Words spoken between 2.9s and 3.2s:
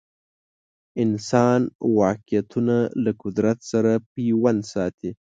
له